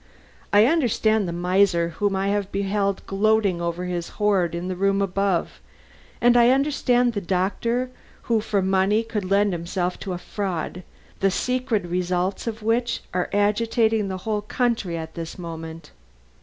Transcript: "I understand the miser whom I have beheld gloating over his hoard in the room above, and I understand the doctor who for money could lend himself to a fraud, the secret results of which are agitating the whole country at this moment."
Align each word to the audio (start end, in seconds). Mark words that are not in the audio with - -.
"I 0.51 0.65
understand 0.65 1.27
the 1.27 1.31
miser 1.31 1.89
whom 1.89 2.15
I 2.15 2.29
have 2.29 2.51
beheld 2.51 3.05
gloating 3.05 3.61
over 3.61 3.85
his 3.85 4.09
hoard 4.17 4.55
in 4.55 4.67
the 4.67 4.75
room 4.75 4.99
above, 4.99 5.61
and 6.19 6.35
I 6.35 6.49
understand 6.49 7.13
the 7.13 7.21
doctor 7.21 7.91
who 8.23 8.41
for 8.41 8.63
money 8.63 9.03
could 9.03 9.29
lend 9.29 9.53
himself 9.53 9.99
to 9.99 10.13
a 10.13 10.17
fraud, 10.17 10.81
the 11.19 11.29
secret 11.29 11.85
results 11.85 12.47
of 12.47 12.63
which 12.63 13.01
are 13.13 13.29
agitating 13.31 14.07
the 14.07 14.17
whole 14.25 14.41
country 14.41 14.97
at 14.97 15.13
this 15.13 15.37
moment." 15.37 15.91